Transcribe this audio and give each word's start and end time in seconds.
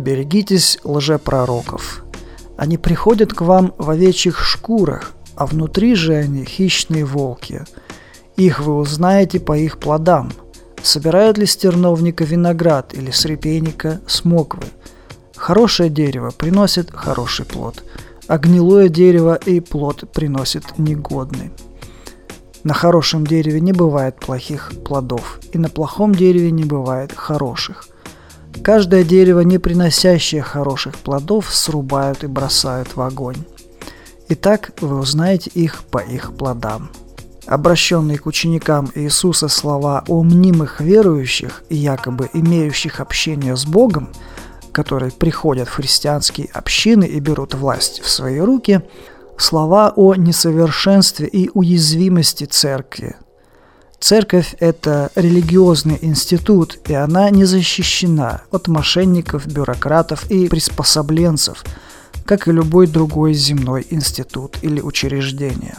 Берегитесь 0.00 0.78
лжепророков. 0.82 2.02
Они 2.56 2.78
приходят 2.78 3.34
к 3.34 3.42
вам 3.42 3.74
в 3.76 3.90
овечьих 3.90 4.38
шкурах, 4.42 5.12
а 5.36 5.44
внутри 5.44 5.94
же 5.94 6.14
они 6.14 6.46
хищные 6.46 7.04
волки. 7.04 7.66
Их 8.34 8.60
вы 8.60 8.78
узнаете 8.78 9.40
по 9.40 9.58
их 9.58 9.76
плодам. 9.76 10.32
Собирают 10.82 11.36
ли 11.36 11.44
с 11.44 11.54
терновника 11.54 12.24
виноград 12.24 12.94
или 12.94 13.10
с 13.10 13.26
репейника 13.26 14.00
смоквы? 14.06 14.64
Хорошее 15.36 15.90
дерево 15.90 16.30
приносит 16.30 16.90
хороший 16.90 17.44
плод, 17.44 17.84
а 18.26 18.38
гнилое 18.38 18.88
дерево 18.88 19.34
и 19.34 19.60
плод 19.60 20.10
приносит 20.14 20.78
негодный. 20.78 21.50
На 22.64 22.72
хорошем 22.72 23.26
дереве 23.26 23.60
не 23.60 23.74
бывает 23.74 24.16
плохих 24.16 24.72
плодов, 24.82 25.40
и 25.52 25.58
на 25.58 25.68
плохом 25.68 26.14
дереве 26.14 26.52
не 26.52 26.64
бывает 26.64 27.12
хороших. 27.14 27.86
Каждое 28.62 29.04
дерево, 29.04 29.40
не 29.40 29.58
приносящее 29.58 30.42
хороших 30.42 30.96
плодов, 30.96 31.54
срубают 31.54 32.24
и 32.24 32.26
бросают 32.26 32.94
в 32.94 33.00
огонь. 33.00 33.38
Итак, 34.28 34.72
вы 34.80 34.98
узнаете 34.98 35.50
их 35.54 35.82
по 35.84 35.98
их 35.98 36.34
плодам. 36.34 36.90
Обращенные 37.46 38.18
к 38.18 38.26
ученикам 38.26 38.90
Иисуса 38.94 39.48
слова 39.48 40.04
о 40.06 40.22
мнимых 40.22 40.80
верующих 40.80 41.64
и 41.68 41.76
якобы 41.76 42.28
имеющих 42.32 43.00
общение 43.00 43.56
с 43.56 43.64
Богом, 43.64 44.10
которые 44.72 45.10
приходят 45.10 45.66
в 45.68 45.72
христианские 45.72 46.48
общины 46.52 47.04
и 47.04 47.18
берут 47.18 47.54
власть 47.54 48.00
в 48.02 48.10
свои 48.10 48.38
руки, 48.38 48.82
слова 49.38 49.92
о 49.96 50.14
несовершенстве 50.14 51.26
и 51.26 51.50
уязвимости 51.54 52.44
церкви– 52.44 53.16
Церковь– 54.00 54.54
это 54.60 55.10
религиозный 55.14 55.98
институт, 56.00 56.78
и 56.88 56.94
она 56.94 57.28
не 57.28 57.44
защищена 57.44 58.40
от 58.50 58.66
мошенников, 58.66 59.46
бюрократов 59.46 60.28
и 60.30 60.48
приспособленцев, 60.48 61.62
как 62.24 62.48
и 62.48 62.52
любой 62.52 62.86
другой 62.86 63.34
земной 63.34 63.86
институт 63.90 64.56
или 64.62 64.80
учреждение. 64.80 65.76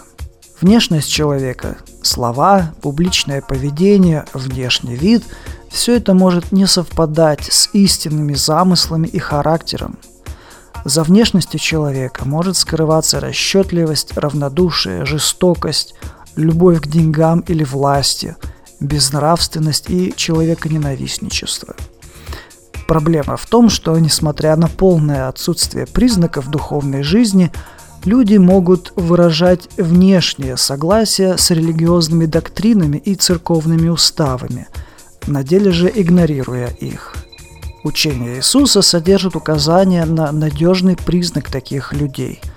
Внешность 0.62 1.10
человека, 1.10 1.78
слова, 2.04 2.76
публичное 2.82 3.42
поведение, 3.42 4.26
внешний 4.34 4.96
вид– 4.96 5.24
все 5.72 5.96
это 5.96 6.14
может 6.14 6.52
не 6.52 6.68
совпадать 6.68 7.46
с 7.50 7.70
истинными 7.74 8.34
замыслами 8.34 9.08
и 9.08 9.18
характером. 9.18 9.98
За 10.84 11.04
внешностью 11.04 11.60
человека 11.60 12.28
может 12.28 12.58
скрываться 12.58 13.20
расчетливость, 13.20 14.16
равнодушие, 14.16 15.06
жестокость– 15.06 15.96
любовь 16.36 16.82
к 16.82 16.88
деньгам 16.88 17.42
или 17.42 17.64
власти, 17.64 18.36
безнравственность 18.80 19.90
и 19.90 20.14
человеконенавистничество. 20.16 21.76
Проблема 22.88 23.38
в 23.38 23.46
том, 23.46 23.70
что, 23.70 23.98
несмотря 23.98 24.56
на 24.56 24.68
полное 24.68 25.28
отсутствие 25.28 25.86
признаков 25.86 26.50
духовной 26.50 27.04
жизни, 27.04 27.52
люди 28.04 28.38
могут 28.38 28.92
выражать 28.96 29.70
внешнее 29.78 30.58
согласие 30.58 31.38
с 31.38 31.52
религиозными 31.52 32.26
доктринами 32.26 32.98
и 32.98 33.16
церковными 33.16 33.88
уставами, 33.88 34.68
на 35.28 35.44
деле 35.44 35.72
же 35.72 35.92
игнорируя 35.94 36.68
их. 36.68 37.16
Учение 37.84 38.38
Иисуса 38.38 38.82
содержит 38.82 39.36
указания 39.36 40.06
на 40.06 40.32
надежный 40.32 40.96
признак 40.96 41.50
таких 41.50 41.94
людей– 41.94 42.42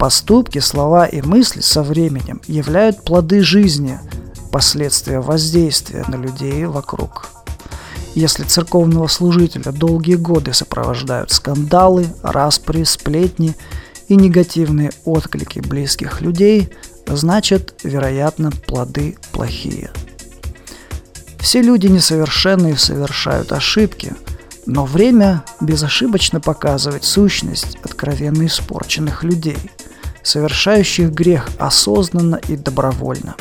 Поступки, 0.00 0.60
слова 0.60 1.04
и 1.04 1.20
мысли 1.20 1.60
со 1.60 1.82
временем 1.82 2.40
являют 2.46 3.04
плоды 3.04 3.42
жизни, 3.42 3.98
последствия 4.50 5.20
воздействия 5.20 6.06
на 6.08 6.14
людей 6.14 6.64
вокруг. 6.64 7.28
Если 8.14 8.44
церковного 8.44 9.08
служителя 9.08 9.72
долгие 9.72 10.14
годы 10.14 10.54
сопровождают 10.54 11.32
скандалы, 11.32 12.06
распри, 12.22 12.84
сплетни 12.84 13.54
и 14.08 14.16
негативные 14.16 14.90
отклики 15.04 15.60
близких 15.60 16.22
людей, 16.22 16.70
значит, 17.06 17.74
вероятно, 17.84 18.52
плоды 18.52 19.18
плохие. 19.32 19.90
Все 21.40 21.60
люди 21.60 21.88
несовершенны 21.88 22.70
и 22.70 22.76
совершают 22.76 23.52
ошибки, 23.52 24.14
но 24.64 24.86
время 24.86 25.44
безошибочно 25.60 26.40
показывает 26.40 27.04
сущность 27.04 27.76
откровенно 27.82 28.46
испорченных 28.46 29.24
людей– 29.24 29.58
совершающих 30.22 31.10
грех 31.10 31.48
осознанно 31.58 32.40
и 32.48 32.56
добровольно. 32.56 33.36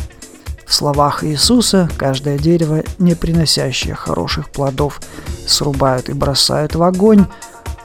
В 0.66 0.74
словах 0.74 1.24
Иисуса 1.24 1.90
каждое 1.98 2.38
дерево, 2.38 2.84
не 3.00 3.16
приносящее 3.16 3.96
хороших 3.96 4.52
плодов, 4.52 5.02
срубают 5.48 6.10
и 6.10 6.14
бросают 6.14 6.76
в 6.76 6.84
огонь, 6.84 7.26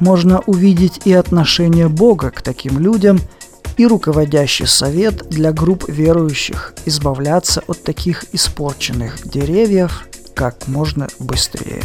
можно 0.01 0.41
увидеть 0.41 1.01
и 1.07 1.13
отношение 1.13 1.89
Бога 1.89 2.31
к 2.31 2.43
таким 2.43 2.79
людям, 2.79 3.21
и 3.77 3.87
руководящий 3.87 4.67
совет 4.67 5.29
для 5.29 5.53
групп 5.53 5.89
верующих 5.89 6.75
избавляться 6.85 7.63
от 7.67 7.83
таких 7.83 8.25
испорченных 8.33 9.27
деревьев 9.27 10.07
как 10.35 10.69
можно 10.69 11.09
быстрее. 11.19 11.83